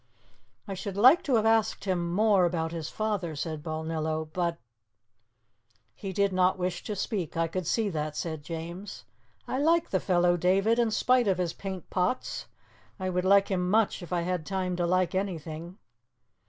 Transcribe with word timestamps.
"I 0.67 0.73
should 0.73 0.97
like 0.97 1.21
to 1.25 1.35
have 1.35 1.45
asked 1.45 1.85
him 1.85 2.11
more 2.11 2.45
about 2.45 2.71
his 2.71 2.89
father," 2.89 3.35
said 3.35 3.61
Balnillo; 3.61 4.27
"but" 4.33 4.57
"He 6.03 6.11
did 6.11 6.33
not 6.33 6.57
wish 6.57 6.83
to 6.85 6.95
speak; 6.95 7.37
I 7.37 7.47
could 7.47 7.67
see 7.67 7.87
that," 7.89 8.15
said 8.15 8.41
James. 8.41 9.05
"I 9.47 9.59
like 9.59 9.91
the 9.91 9.99
fellow, 9.99 10.37
David, 10.37 10.79
in 10.79 10.89
spite 10.89 11.27
of 11.27 11.37
his 11.37 11.53
paint 11.53 11.87
pots. 11.91 12.47
I 12.99 13.11
would 13.11 13.25
like 13.25 13.49
him 13.49 13.69
much 13.69 14.01
if 14.01 14.11
I 14.11 14.21
had 14.21 14.43
time 14.43 14.75
to 14.77 14.87
like 14.87 15.13
anything." 15.13 15.77